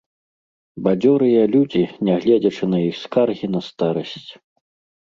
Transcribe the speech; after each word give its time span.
Бадзёрыя 0.87 1.43
людзі, 1.57 1.83
нягледзячы 2.09 2.63
на 2.73 2.79
іх 2.89 2.95
скаргі 3.05 3.47
на 3.59 3.67
старасць. 3.69 4.31